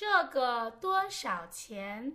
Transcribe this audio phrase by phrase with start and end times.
[0.00, 2.12] 这个多少钱？